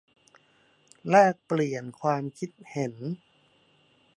[1.09, 2.93] แลกเปลี่ยนความคิดเห็น